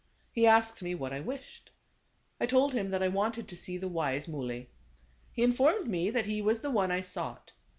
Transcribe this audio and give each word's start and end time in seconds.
He 0.31 0.47
asked 0.47 0.81
me 0.81 0.95
what 0.95 1.13
I 1.13 1.19
wished. 1.19 1.69
I 2.39 2.47
told 2.47 2.73
him 2.73 2.89
that 2.89 3.03
I 3.03 3.07
wanted 3.07 3.47
to 3.47 3.55
see 3.55 3.77
the 3.77 3.87
wise 3.87 4.27
Muley. 4.27 4.71
He 5.31 5.43
informed 5.43 5.87
me 5.87 6.09
that 6.09 6.25
he 6.25 6.41
was 6.41 6.61
the 6.61 6.71
one 6.71 6.89
I 6.89 7.01
sought. 7.01 7.53